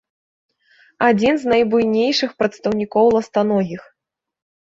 Адзін 1.09 1.33
з 1.43 1.51
найбуйнейшых 1.51 2.31
прадстаўнікоў 2.39 3.05
ластаногіх. 3.17 3.81